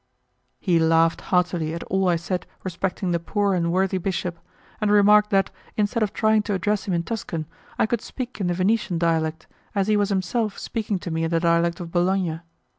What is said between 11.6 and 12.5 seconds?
of Bologna.